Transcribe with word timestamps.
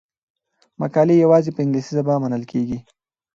مقالې 0.81 1.15
یوازې 1.23 1.51
په 1.53 1.59
انګلیسي 1.63 1.91
ژبه 1.97 2.13
منل 2.23 2.43
کیږي. 2.51 2.79